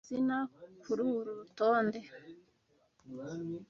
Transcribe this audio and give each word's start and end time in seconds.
Tora 0.03 0.07
izina 0.09 0.37
kururu 0.81 1.15
rutonde. 1.37 1.99